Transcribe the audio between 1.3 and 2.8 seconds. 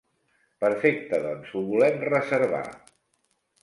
ho volem reservar!